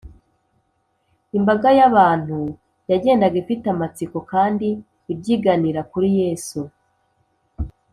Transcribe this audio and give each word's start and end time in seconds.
imbaga 1.37 1.69
y’abantu 1.79 2.39
yagendaga 2.91 3.35
ifite 3.43 3.65
amatsiko 3.75 4.17
kandi 4.31 4.67
ibyiganira 5.11 5.81
kuri 5.91 6.09
yesu, 6.19 6.59